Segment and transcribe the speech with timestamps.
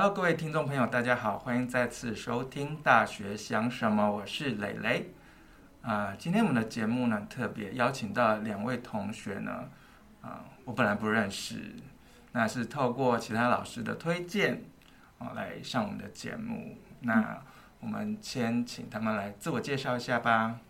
[0.00, 5.10] Hello，各位听众朋友，大家好，欢迎再次收听《大学想什么》，我是蕾蕾。
[5.82, 9.68] 啊、呃，今天我们的节目呢，特别邀请到两位同学呢，
[10.20, 11.74] 啊、呃，我本来不认识，
[12.30, 14.62] 那是透过其他老师的推荐
[15.18, 16.78] 啊、呃，来上我们的节目。
[17.00, 17.36] 那
[17.80, 20.60] 我们先请他们来自我介绍一下吧。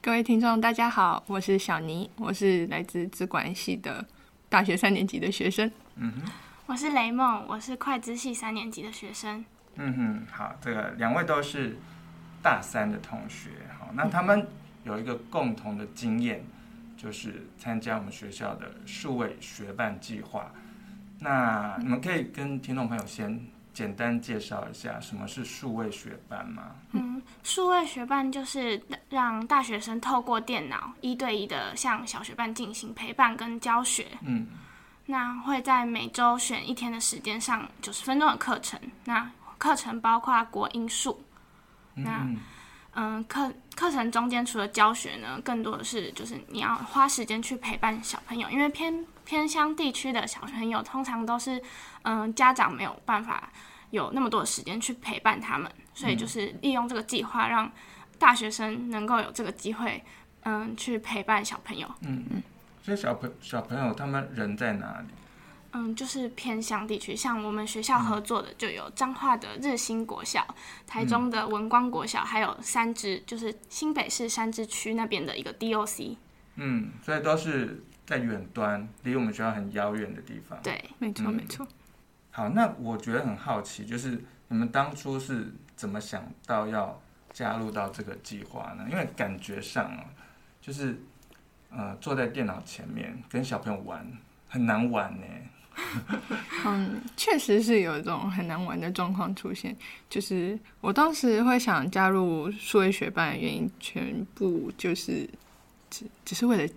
[0.00, 4.02] 各位听众，大家好，我是小尼，我是来自资管系的
[4.48, 5.70] 大学三年级的学生。
[5.96, 6.32] 嗯哼，
[6.66, 9.44] 我是雷梦，我是会计系三年级的学生。
[9.76, 11.76] 嗯哼，好，这个两位都是
[12.42, 13.50] 大三的同学。
[13.78, 14.46] 好那他们
[14.84, 16.42] 有一个共同的经验，
[16.96, 20.50] 就是参加我们学校的数位学伴计划。
[21.18, 23.38] 那你们可以跟听众朋友先
[23.74, 26.74] 简单介绍一下什么是数位学伴吗？
[26.92, 34.06] 嗯，数位学伴就是让大学生透过电脑一对一的向小学伴进行陪伴跟教学。
[34.22, 34.46] 嗯，
[35.06, 38.80] 那会在每周选一天的时间上九十分钟的课程。
[39.04, 41.22] 那课程包括国英数。
[41.94, 42.38] 那嗯。
[42.96, 51.60] 嗯，课课程中间除了教学呢，更多的是就是你要花时间去陪伴小朋友，因为偏偏乡地区的小朋友通常都是，
[52.02, 53.50] 嗯，家长没有办法
[53.90, 57.68] 有那么多的时间去陪伴他们，所以就是利用这个计划，让
[58.16, 60.00] 大学生能够有这个机会，
[60.44, 61.92] 嗯，去陪伴小朋友。
[62.02, 62.24] 嗯。
[62.30, 62.40] 嗯，
[62.84, 65.06] 所以小朋小朋友他们人在哪里？
[65.72, 70.54] 嗯，就是偏乡地区，像我们学校合作的就有彰化的日新国小、嗯、
[70.86, 76.18] 台中的文光国小，还有三支，就是新北市三芝区那边的一个 DOC。
[76.56, 80.60] 嗯，所以都是在远端，离我们学校很遥远的地方。
[80.62, 81.66] 对，没错、嗯、没错。
[82.32, 87.00] 好，那我觉得很好奇，就是你们当初是怎么想到要
[87.32, 88.86] 加入到这个计划呢？
[88.90, 90.04] 因为感觉上啊，
[90.60, 91.00] 就是
[91.76, 94.06] 呃，坐在电脑前面跟小朋友玩
[94.48, 95.26] 很难玩呢。
[96.64, 99.76] 嗯，确实是有一种很难玩的状况出现。
[100.08, 105.28] 就是我当时会想加入数位学班的原因，全部就是
[105.90, 106.72] 只只是为了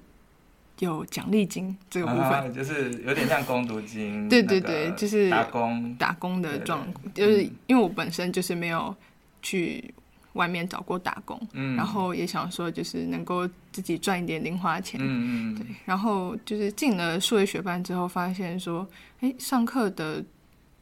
[0.80, 4.28] 有奖励金这个部分，啊、就是有点像工读金。
[4.28, 8.96] 对对对，就是打工打工的状，就是因为我本身就是没有
[9.44, 9.94] 去。
[10.38, 18.88] 外面找过打工，嗯，然后也想说就是能够自己赚一点零花钱，嗯，对，然后就是进了数位学班之后，发现说，
[19.20, 20.24] 哎，上课的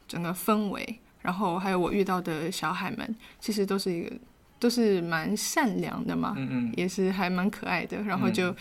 [0.06, 4.12] 整个氛围，然后还有我遇到的小孩们，其实都是一个
[4.60, 8.54] 都是蛮善良的嘛，嗯嗯，也是还蛮可爱的，然后就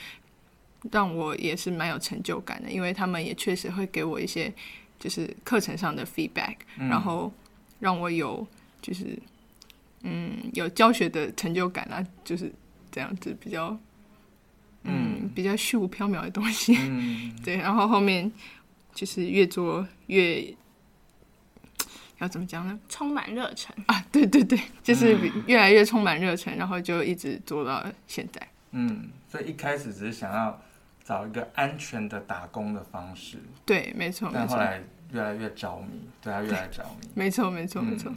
[0.91, 4.51] 让我也是蛮有成就感的，因为他们也确实会给我一些
[4.97, 7.31] 就是课程上的 feedback，然后
[7.79, 8.47] 让我有
[8.81, 9.19] 就是。
[10.01, 12.51] 嗯，有教学的成就感啊，就是
[12.91, 13.69] 这样子比较，
[14.83, 17.57] 嗯，嗯比较虚无缥缈的东西，嗯、 对。
[17.57, 18.31] 然后后面
[18.93, 20.55] 就是越做越，
[22.19, 22.79] 要怎么讲呢？
[22.87, 24.05] 充满热忱啊！
[24.11, 25.17] 对对对，就是
[25.47, 28.47] 越来越充满热忱，然后就一直做到现在。
[28.71, 30.61] 嗯，所以一开始只是想要
[31.03, 34.29] 找一个安全的打工的方式，对，没错。
[34.33, 34.81] 但后来
[35.11, 37.07] 越来越着迷，对他越来越着迷。
[37.15, 38.13] 没错，没错，没错。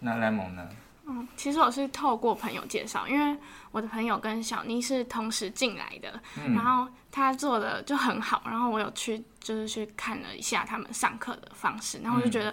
[0.00, 0.68] 那莱蒙呢？
[1.08, 3.38] 嗯，其实我是透过朋友介绍，因为
[3.70, 12.50] 我的朋友跟小妮是同时进来的，嗯、然后他做的就很好，然后我有去就是去看了一下他们上课的方式，然后我就觉得，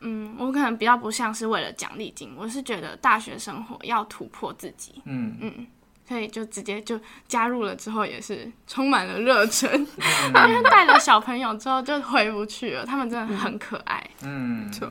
[0.00, 5.36] 嗯，嗯，我可能比较不像是为了奖励金，我是觉得大学生活要突破自己，嗯。
[5.40, 5.66] 嗯，
[6.08, 6.98] 所以就直接就
[7.28, 14.88] 加入了，之后也是充满了热忱， 因为带了小朋友之后就回不去了，他们真的很可爱，嗯，就。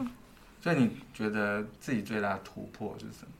[0.62, 3.31] 所以你觉得自己最大的突破是什么？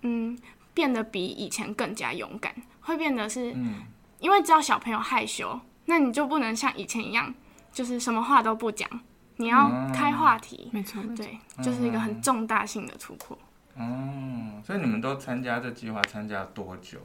[0.00, 0.38] 嗯，
[0.72, 3.82] 变得比以前更加勇敢，会变得是，嗯，
[4.20, 7.34] 因为知道小朋友害羞，那你就不能像以前一样，
[7.70, 8.88] 就是什么话都不讲，
[9.36, 13.36] 你要开话题，没错，对，就是一个很重大性的突破。
[13.76, 16.98] 哦，所以你们都参加这计划参加了多久？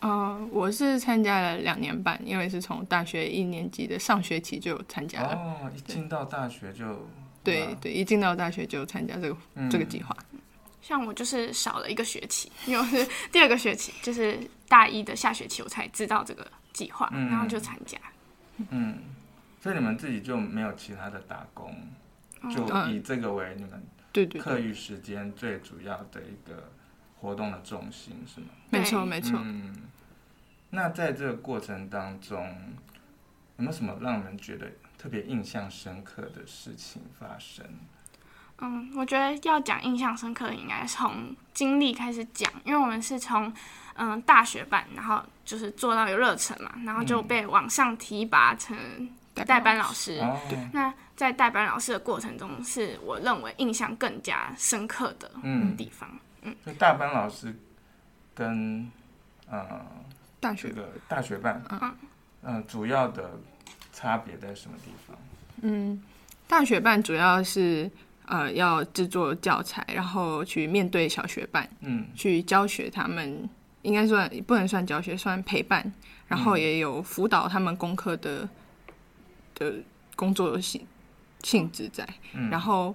[0.00, 5.34] 呃，我是参加了两年半，因为是从大学一年级的上学期就有参加了。
[5.36, 7.06] 哦，一进到大学就。
[7.48, 10.16] 对对，一进到大学就参加这个、嗯、这个计划。
[10.80, 17.98] 像我就是少了一个学期，因为是第二个学期，就是大一的下学期我才知道这个计划，嗯、然后就参加。
[18.70, 18.98] 嗯，
[19.60, 21.74] 所以你们自己就没有其他的打工，
[22.42, 26.70] 嗯、就以这个为你们对对课余时间最主要的一个
[27.18, 28.46] 活动的重心，是吗？
[28.70, 29.38] 没错没错。
[29.42, 29.74] 嗯，
[30.70, 32.46] 那在这个过程当中，
[33.58, 34.70] 有没有什么让人觉得？
[34.98, 37.64] 特别印象深刻的事情发生。
[38.60, 43.52] 嗯，我觉得要讲印象深刻的，应该从经历开始讲，因为我们是从
[43.94, 48.76] 嗯大学班，然后就是做到有热忱嘛，然后就被往上提拔成
[49.46, 50.18] 代班老师。
[50.18, 50.36] 哦、
[50.72, 55.30] 那在代班老师的过程中，是我认为印象更加深刻的
[55.76, 56.10] 地方。
[56.42, 57.56] 嗯，所以代班老师
[58.34, 58.90] 跟
[59.48, 59.86] 呃
[60.40, 61.94] 大学的大学班，嗯、
[62.42, 63.38] 呃、主要的
[63.98, 65.16] 差别在什么地方？
[65.62, 66.00] 嗯，
[66.46, 67.90] 大学办主要是
[68.26, 73.50] 呃要制作教材，然后去面对小学办，嗯，去教学他们，
[73.82, 75.92] 应该算不能算教学，算陪伴，
[76.28, 78.48] 然后也有辅导他们功课的、嗯、
[79.56, 79.74] 的
[80.14, 80.86] 工作性
[81.42, 82.94] 性质在，嗯、然后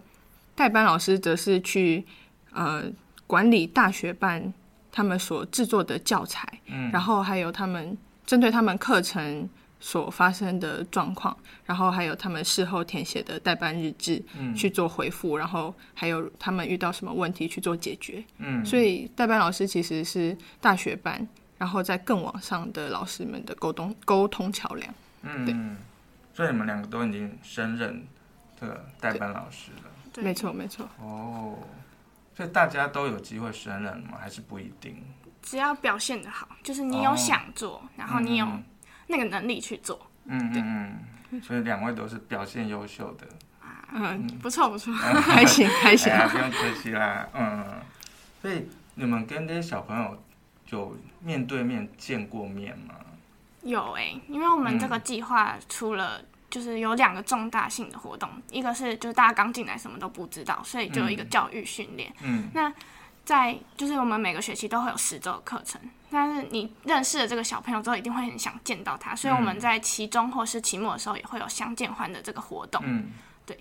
[0.56, 2.06] 代班老师则是去
[2.54, 2.86] 呃
[3.28, 4.54] 管理大学办
[4.90, 9.50] 他们所制作的教材，嗯，然后还有他们针对他们课程。
[9.86, 21.28] 所发生的状况，然后还有他们事后填写的代班日志，嗯，去做回复，然后还有他们遇到什么问题去做解决，嗯，所以代班老师其实是大学班，
[21.58, 25.54] 然后在更往上的老师们的沟通沟通桥梁，嗯，对，
[26.34, 28.08] 所以你们两个都已经升任
[28.58, 31.60] 这个代班老师了，对，没错没错，哦，
[32.38, 34.18] 所以大家都有机会升任吗？
[34.18, 34.96] 还是不一定？
[35.42, 38.48] 只要表现的好，就是你有想做，哦，然后你有。
[39.16, 40.98] 那个能力去做，嗯嗯
[41.30, 43.28] 嗯，所以两位都是表现优秀的，
[43.94, 47.80] 嗯，不错不错， 还行还行，不用客气啦，嗯，
[48.42, 50.20] 所以你们跟这些小朋友
[50.72, 52.96] 有面对面见过面吗？
[53.62, 56.20] 有哎、欸，因为我们这个计划除了
[56.50, 62.74] 就是有两个重大性的活动，嗯、一个是就是大家刚进来什么都不知道，所以就有一个教育训练，嗯，那。
[63.26, 65.80] 在就是我们每个学期都会有十周的课程，
[66.14, 72.82] 但是你认识了这个小朋友之后，一定会很想见到他，所以我们在期中或是期末的时候也会有相见欢的这个活动。
[72.86, 73.12] 嗯，
[73.46, 73.58] 对，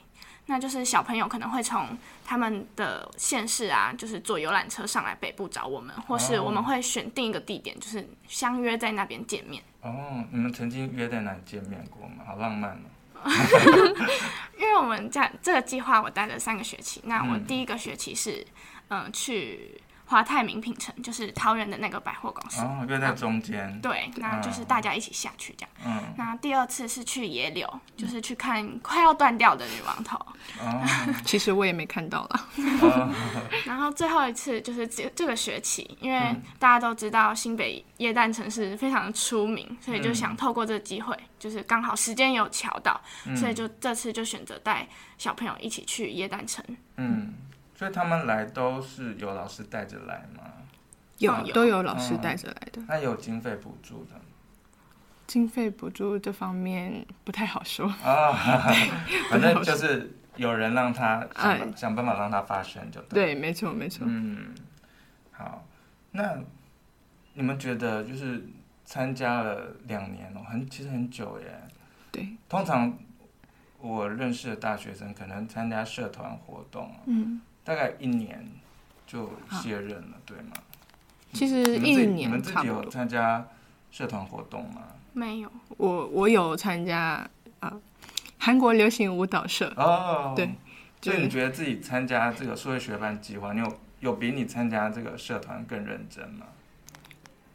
[0.47, 9.63] 那就是小朋友可能会从他们的县市啊，就是坐游览车上来北部找我们，或是我们会选定一个地点，就是相约在那边见面。
[9.81, 12.25] 哦，你们曾经约在哪里见面过吗？
[12.27, 12.71] 好浪漫
[13.15, 13.23] 哦！
[14.61, 18.47] 因为我们在这个计划我待了三个学期，那我第一个学期是。
[18.95, 19.81] 嗯，去
[20.13, 22.61] 华泰名品城，就是桃园的那个百货公司。
[22.61, 23.81] 哦，就在中间、嗯。
[23.81, 25.71] 对，那就是大家一起下去这样。
[25.87, 26.15] 嗯。
[26.19, 30.19] 那第二次是去野柳，就是去看快要断掉的女王头。
[30.61, 30.83] 哦。
[31.25, 32.49] 其实我也没看到了。
[33.65, 36.21] 然后最后一次就是这这个学期，因为
[36.59, 43.01] 大家都知道新北耶诞城是非常的出名，所以就想透过这个机会，就是刚好时间有巧到，
[43.35, 44.87] 所以就这次就选择带
[45.17, 46.63] 小朋友一起去耶诞城。
[46.97, 47.33] 嗯。
[47.83, 50.45] 所以他们来都是有老师带着来吗？
[51.19, 52.81] 有，都有老师带着来的。
[52.87, 54.11] 那、嗯、有经费补助的？
[55.27, 58.29] 经费补助这方面不太好说啊。
[58.29, 58.35] 哦、
[59.29, 63.35] 反正就是有人让他想、嗯、想办法让他发声就对。
[63.35, 64.07] 对，没错，没错。
[64.09, 64.55] 嗯，
[65.33, 65.67] 好。
[66.13, 66.39] 那
[67.35, 68.47] 你们觉得就是
[68.85, 71.61] 参加了两年哦，很其实很久耶。
[72.13, 72.29] 对。
[72.49, 72.97] 通常
[73.81, 77.41] 我认识的大学生可能参加社团活动，嗯。
[77.65, 78.45] 大概一年
[79.07, 80.53] 就卸任了，对吗？
[81.33, 83.47] 其实一年，你们自己有参加
[83.91, 84.83] 社团活动吗？
[85.13, 87.25] 没有，我我有参加
[87.61, 87.73] 啊，
[88.39, 89.73] 韩国流行舞蹈社。
[89.77, 90.51] 哦，对，
[91.01, 96.47] 所以你觉得自己参加这个数学学班计划，你有有比你参加这个社团更认真吗？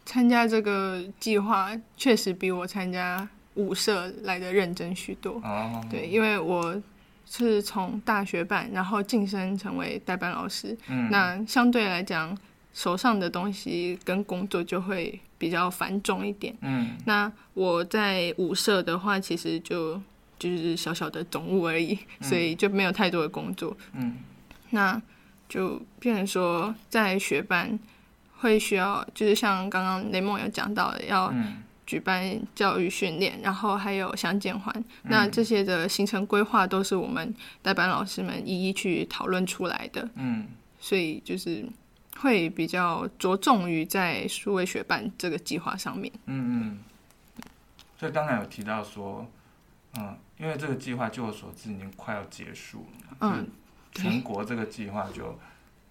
[0.06, 5.42] 参加这个计划确实比我参加舞社来的认真许多。
[5.44, 6.82] 哦，对，因为我。
[7.30, 10.76] 是从大学班，然后晋升成为代班老师。
[10.88, 12.36] 嗯，那相对来讲，
[12.74, 16.56] 手上的东西跟工作就会比较繁重一点。
[16.62, 20.02] 嗯，那我在舞社的话，其实就
[20.40, 23.76] 就是小小的总务而已，嗯，所以就没有太多的工作。
[23.94, 24.16] 嗯，
[24.70, 25.00] 那
[25.50, 27.78] 就变成说，在学班
[28.38, 31.34] 会需要，就是像刚刚雷梦有讲到的，要。
[31.88, 40.10] 嗯举办教育训练，然后还有相见欢，嗯、那这些的行程规划都是我们代班老师们一一去讨论出来的。
[40.16, 40.50] 嗯，
[40.82, 41.66] 所以就是
[42.18, 46.12] 会比较着重于在数位学伴这个计划上面。
[46.26, 46.80] 嗯嗯。
[47.98, 49.26] 所以刚才有提到说，
[49.98, 53.48] 嗯，因为这个计划据我所知已经快要结束了，嗯，
[53.94, 55.40] 全国这个计划就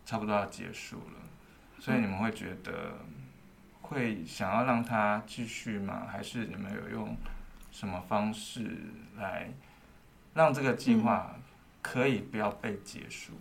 [0.05, 2.99] 差不多要结束了，所以你们会觉得。
[3.89, 6.03] 会想要让他继续吗？
[6.11, 7.17] 还是你们有用
[7.71, 8.79] 什么方式
[9.17, 9.49] 来
[10.35, 11.35] 让这个计划
[11.83, 13.33] 可以不要被结束？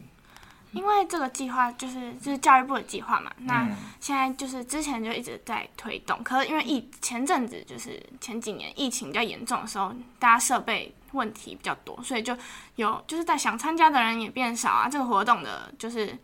[0.71, 3.31] 因为这个计划就是就是教育部的计划嘛。
[3.39, 3.65] 那
[3.99, 12.37] 现在就是之前就一直在推动，可是因为疫前阵子就是前几年疫情比较严重的时候，大家设备问题比较多，所以就
[12.75, 14.89] 有就是在想参加的人也变少啊。
[14.89, 16.17] 这个活动的就是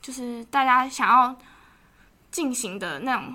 [0.00, 1.36] 就是大家想要
[2.30, 3.34] 进行的那种。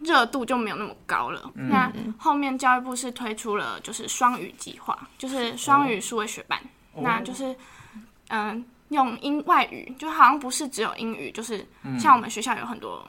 [0.00, 1.52] 热度就没有那么高了。
[1.54, 6.58] 嗯、那后面教育部是推出了就是双语计划，就是双语数位学班，
[6.94, 7.54] 哦、那就是
[8.28, 11.66] 嗯、呃、用英外语，就好像不是只有英语，就是
[11.98, 13.06] 像我们学校有很多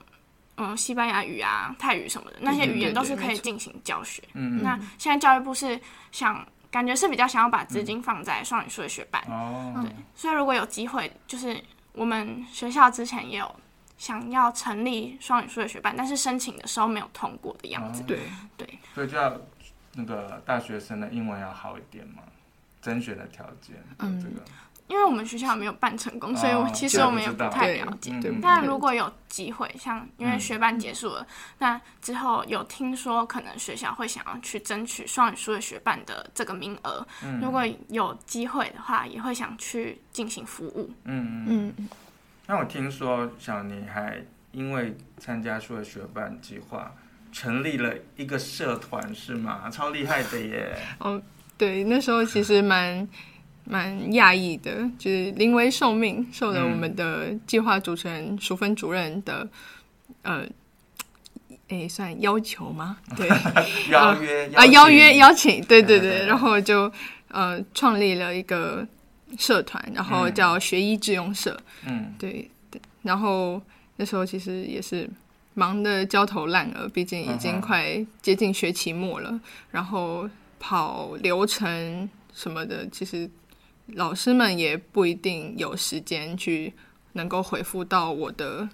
[0.57, 4.21] 嗯西班牙语啊、泰语什么的那些语言都是可以进行教学。
[4.33, 5.79] 嗯，那现在教育部是
[6.11, 9.21] 想感觉是比较想要把资金放在双语数位学伴。
[9.29, 11.57] 哦、嗯，对，所以如果有机会，就是
[11.93, 13.55] 我们学校之前也有。
[14.01, 18.01] 想要成立双语数学学班，但是申请的时候没有通过的样子。
[18.01, 18.21] 对、哦、
[18.57, 19.39] 对，对所以就要
[19.93, 22.23] 那个大学生的英文要好一点嘛，
[22.81, 23.75] 甄选的条件。
[23.99, 24.43] 嗯，这个，
[24.87, 28.11] 因为我们学校没有办成功，哦、所以我其实我们也不太了解。
[28.41, 31.27] 但如果有机会，像因为学班结束了，嗯、
[31.59, 37.05] 那之后有听说可能学校会想要去争取双语数学学班的这个名额。
[37.23, 40.89] 嗯、如果有机会的话，也会想去进行服务。
[41.03, 41.73] 嗯嗯。
[41.77, 41.89] 嗯
[42.51, 46.93] 那我听说小妮还因为参加数学学伴计划，
[47.31, 49.69] 成立了一个社团，是吗？
[49.71, 50.75] 超厉害的耶！
[50.99, 51.21] 哦，
[51.57, 53.07] 对，那时候其实蛮
[53.63, 59.47] 蛮讶异的，就是临危受命，受了我们的计划主持人淑芬主任的、
[60.23, 60.47] 嗯、呃，
[61.69, 62.97] 诶，算要求吗？
[63.15, 63.29] 对，
[63.89, 66.91] 邀约啊，邀约邀请，对对对， 然后就
[67.29, 68.85] 呃创立了一个。
[69.37, 71.59] 社团，然后叫学医致用社。
[71.85, 72.81] 嗯，对对。
[73.01, 73.61] 然后
[73.95, 75.09] 那时候其实也是
[75.53, 79.29] 忙得焦头烂额，毕竟已经快接近学期末了。
[79.31, 83.29] 嗯、然后跑流程什么的，其实
[83.87, 86.73] 老师们也不一定有时间去
[87.13, 88.67] 能够回复到我的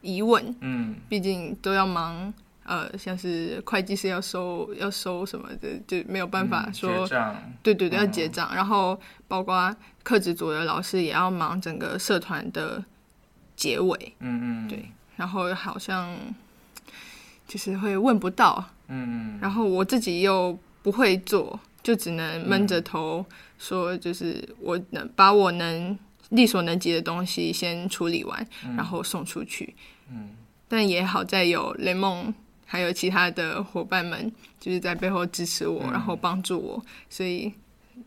[0.00, 0.54] 疑问。
[0.60, 2.32] 嗯，毕竟都要忙。
[2.64, 6.90] 呃，像是会计师要收要收什么的，就没有办法说。
[6.90, 7.52] 嗯、结账。
[7.62, 8.48] 对对对，要结账。
[8.52, 12.82] 嗯、然后包括课职组的老师也要忙整个社团的
[13.54, 14.14] 结尾。
[14.20, 14.68] 嗯嗯。
[14.68, 16.16] 对，然后好像
[17.46, 18.64] 就是会问不到。
[18.88, 19.38] 嗯嗯。
[19.42, 23.22] 然后我自己又不会做，就只能闷着头
[23.58, 25.98] 说，就是我能把我能
[26.30, 29.74] 力所能及的东西先处理完，嗯、然后送出去。
[30.10, 30.30] 嗯。
[30.66, 32.32] 但也好在有雷梦。
[32.74, 37.54] 还有其他的伙伴们，就是在背后支持我，嗯、然后帮助我，所以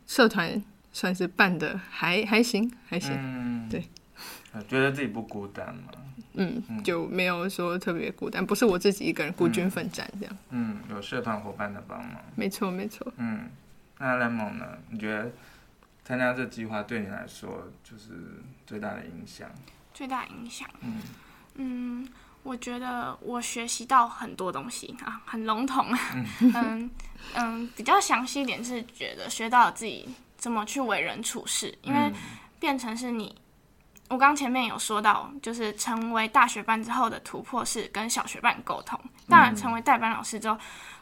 [0.05, 3.13] 社团算是办的还还行，还行。
[3.17, 3.81] 嗯，对，
[4.67, 5.93] 觉得自己不孤单嘛。
[6.33, 10.37] 嗯，就没有说特别孤单，不是我自己一个人孤军奋战这样。
[10.49, 12.21] 嗯，有社团伙伴的帮忙。
[12.35, 13.09] 没错，没错。
[13.15, 13.49] 嗯，
[13.99, 14.65] 那 Lemon 呢？
[14.89, 15.31] 你觉得
[16.03, 19.49] 参加这计划对你来说，就是最大的影响？
[19.93, 20.67] 最大影响。
[20.81, 21.01] 嗯
[21.55, 22.07] 嗯。
[22.47, 25.85] 我觉得我学习到很多东西啊，很笼统。
[26.39, 26.89] 嗯
[27.35, 32.09] 嗯，比较详细一点是觉得学到了自己怎么去为人处事，因为
[32.57, 33.35] 变成是你，
[34.07, 40.57] 我刚前面有说到，就是成为大学班之后的突破是跟小学班沟通，当然成为代班老师之后，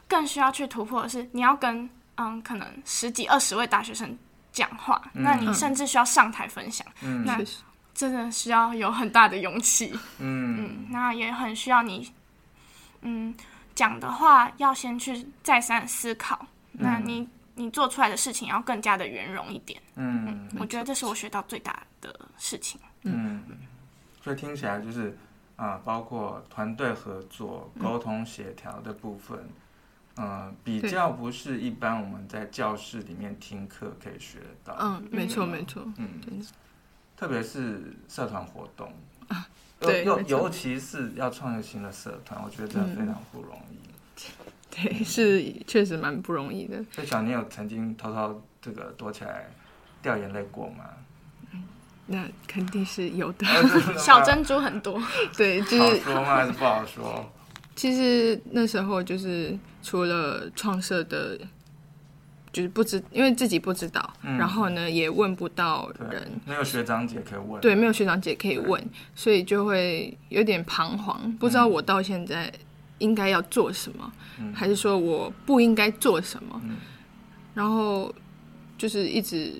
[0.08, 4.18] 更需要去突破的是你要跟嗯可能十几二十位大学生
[4.50, 6.84] 讲话，那你甚至需要上台分享，
[7.24, 7.38] 那。
[7.96, 10.66] 真的需要有很大的勇气，嗯。
[10.68, 12.12] 嗯，那也很需要你，
[13.00, 13.34] 嗯，
[13.74, 23.56] 讲的话要先去再三思考，嗯、那你你做出来的事情要更加的圆融一点，嗯，嗯我觉得这是我学到最大的事情，嗯，嗯
[24.22, 25.16] 所以听起来就是
[25.56, 29.38] 啊、呃，包括团队合作、沟通协调的部分，
[30.16, 36.20] 嗯、呃，比较不是一般我们在教室里面听课可以学得到，嗯，没错没错，嗯。
[37.16, 38.92] 特别是社团活动
[39.28, 39.48] 啊，
[39.80, 43.76] 对，尤尤其是要创一个新的社团，我觉得真的非常不容易。
[43.76, 46.76] 嗯、 对，是确实蛮不容易的。
[46.92, 49.48] 所以小你有曾经偷偷这个躲起来
[50.02, 50.84] 掉眼泪过吗？
[51.52, 51.64] 嗯，
[52.06, 53.46] 那肯定是有的。
[53.98, 55.02] 小珍珠很多，
[55.36, 56.36] 对，就是好说吗？
[56.36, 57.32] 还是不好说？
[57.74, 61.38] 其实那时候就是除了创社的。
[62.56, 68.82] 就是不知，因为自己不知道，嗯、然后呢也问不到人，没有学长姐可以问，对，没有学长姐可以问，
[69.14, 72.50] 所以就会有点彷徨，不知道我到现在
[72.96, 74.10] 应该要做什么，
[74.40, 76.78] 嗯、还是说我不应该做什么，嗯、
[77.52, 78.10] 然后
[78.78, 79.52] 就是一直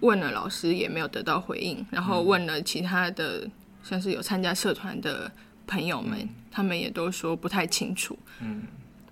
[0.00, 3.48] 问了老师也没有得到回应，然后问了其他的
[3.84, 5.30] 像是有参加社团的
[5.64, 8.64] 朋友们，嗯、他们也都说不太清楚，嗯，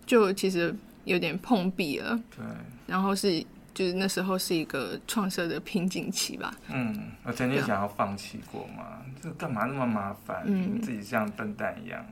[0.05, 0.75] 就其实。
[1.05, 2.45] 有点碰壁了，对，
[2.87, 6.55] 然后是就是那时候是一个创设的瓶颈期吧。
[6.69, 10.43] 嗯，我曾经想要放弃过嘛，这干嘛那么麻烦？
[10.47, 12.05] 嗯，自己像笨蛋一样，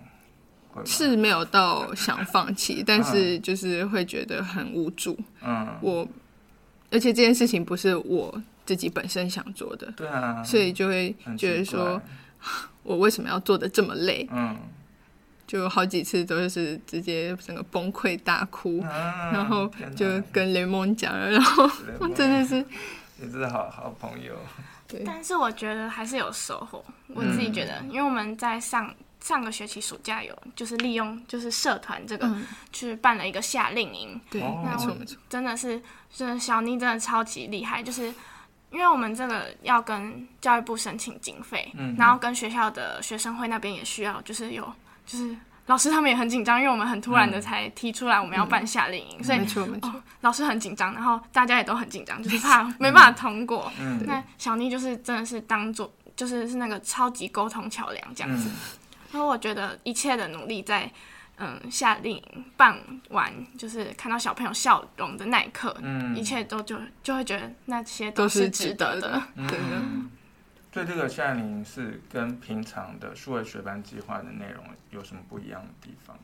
[0.85, 5.19] 是没有到想放弃， 但是就是会觉得很无助。
[5.43, 6.07] 嗯，我
[6.91, 12.01] 而且这件事情不是我自己本身想做的，对啊，所以就会觉得说，
[12.83, 14.27] 我为什么要做的这么累？
[14.33, 14.57] 嗯。
[15.49, 21.67] 就好几次都是直接整个崩溃大哭，啊、然后就跟雷蒙讲了，然后
[22.15, 22.65] 真的是，
[23.21, 24.37] 也是好好朋友。
[24.87, 35.81] 对，但是我觉得还是有收获，我自己觉得，嗯、因为我们在上上个学期暑假有就是利用就是社团这个、嗯、去办了一个夏令营，对，没错没错，真的是，
[36.15, 38.05] 真的小妮真的超级厉害，就是
[38.71, 44.71] 因为我们这个要跟教育部申请经费，嗯、然后跟学校的学生会那边也需要，就是有
[45.09, 45.35] 就是。
[45.67, 53.71] 老师他们也很紧张，因为我们很突然的才提出来我们要办夏令营，嗯、所以没错没错、哦，老师很紧张，然后大家也都很紧张，就是怕 没办法通过。
[53.79, 58.49] 嗯、那小妮就是真的是当做就是是那个超级沟通桥梁这样子。
[59.13, 60.91] 然后、嗯、我觉得一切的努力在
[61.37, 62.75] 嗯夏令营办
[63.11, 69.59] 完，就是看到小朋友笑容的那一刻，嗯、一切都就就会觉得那些都是值得的，对。
[69.59, 69.83] 的。
[70.79, 76.17] 所以这个夏令营是跟平常的数位学班计划的内容有什么不一样的地方？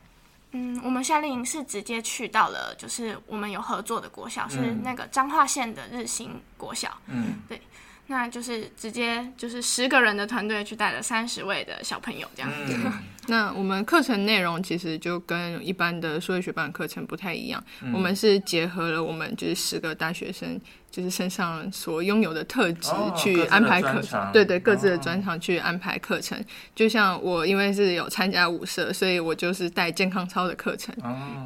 [0.52, 6.96] 嗯，我们夏令营是直接去到了，就是我们有合作的国小，嗯、是那个彰化县的日新国小。
[7.08, 7.60] 嗯，对，
[8.06, 12.76] 那就是直接就是十个人的团队去带了三十位的小朋友这样子。
[12.84, 12.92] 嗯、
[13.28, 20.60] 那我们课程内容其实就跟一般的数学学班课程不太一样，嗯、我们是结合了我们就是十个大学生。
[20.94, 26.40] 就是身上所拥有的特质去安排课程，对对，各自的专长去安排课程。
[26.72, 30.94] 就像我，因为是有参加舞社，所以我就是带健康操的课程。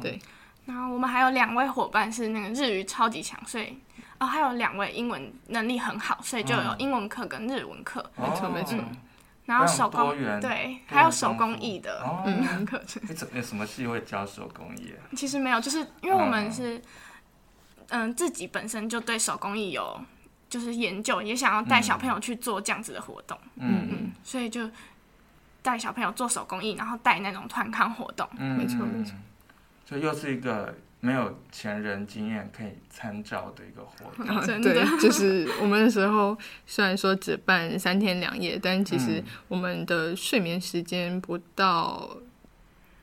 [0.03, 0.19] 对。
[0.67, 3.75] 然后我们还有两位伙伴是那个日语超级强，所以
[4.19, 8.11] 哦，还有两位英文能力很好，所以就有英文课跟日文课。
[8.15, 8.77] 没错没错。
[9.45, 13.01] 然后手工对，还有手工艺的嗯课程。
[13.07, 15.01] 你怎么什么系会教手工艺啊？
[15.15, 16.81] 其实没有，就是因为我们是。
[17.91, 19.99] 嗯，自己本身就对手工艺有
[20.47, 24.69] 就是研究，也想要带小朋友去做这样子的活动，嗯嗯，所以就
[25.63, 29.15] 带小朋友做手工艺，然后带那种团康活动，嗯，没错没错，
[29.87, 42.17] 所以又是一个没有前人经验可以参照的一个活动， 啊、对，就是我们那时候虽然说只办三天两夜，但其实我们的睡眠时间不到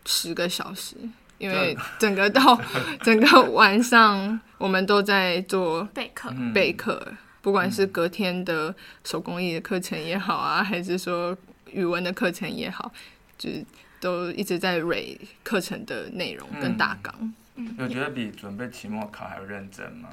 [0.05, 0.97] 十个小时。
[1.39, 2.59] 因为整个到
[3.05, 11.37] 整个晚上，我们都在做备课，备课，不管是隔天的手工艺的课程也好啊，还是说
[11.71, 12.91] 语文的课程也好，
[13.37, 13.63] 就是
[14.01, 17.15] 都一直在 read 课程的内容跟大纲。
[17.21, 17.35] 嗯，
[17.79, 20.09] 有觉得比准备期末考还要认真吗？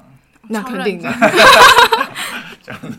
[0.46, 1.10] 那肯定的，
[2.62, 2.90] 这样子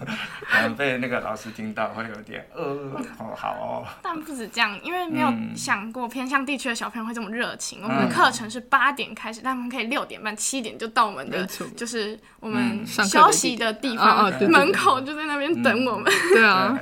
[0.49, 3.87] 可能被那个老师听到会有点呃，好好哦。
[4.01, 7.83] 但不止这样，因为没有想过偏向地区的小朋友会这么热情。
[7.83, 11.45] 我们的课程是八点开始，他们可以六点半、七点就到我们的，
[11.77, 16.11] 就是我们休息的地方门口，就在那边等我们。
[16.33, 16.75] 对啊，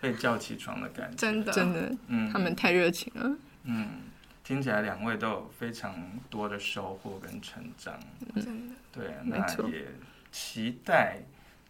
[0.00, 1.52] 被叫起床的感觉，真的。
[1.52, 3.30] 真的，嗯，他们太热情了。
[3.64, 3.88] 嗯，
[4.44, 5.94] 听起来两位都有非常
[6.28, 7.94] 多的收获跟成长，
[8.34, 8.74] 真的。
[8.92, 9.86] 对，那也
[10.30, 11.18] 期待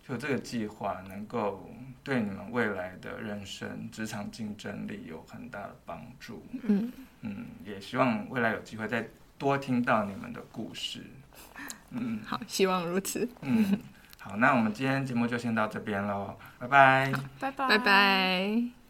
[0.06, 1.70] 就这个计划能够
[2.02, 6.44] 对你们未来的人生、职场竞争力有很大的帮助。
[6.62, 9.06] 嗯嗯，也希望未来有机会再
[9.38, 11.04] 多听到你们的故事。
[11.90, 13.28] 嗯，好，希望如此。
[13.42, 13.78] 嗯，
[14.18, 18.81] 好，那我们今天节目就先到这边喽，拜拜，拜拜，拜拜。